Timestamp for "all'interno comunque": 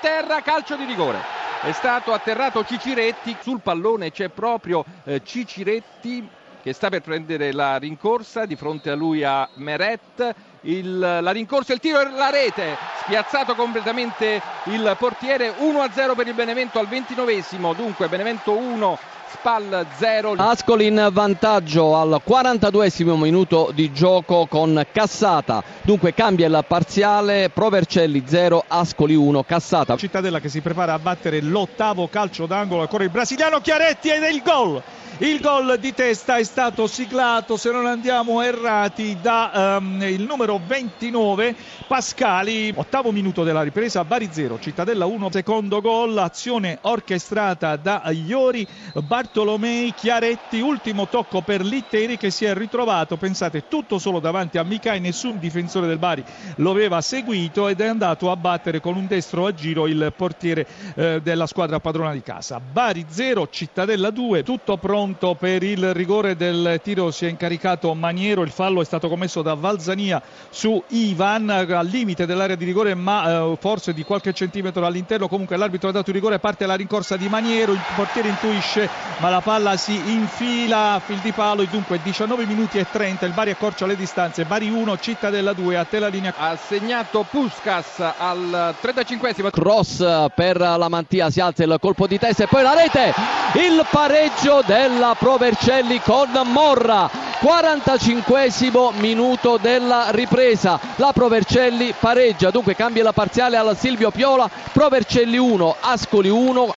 74.86-75.56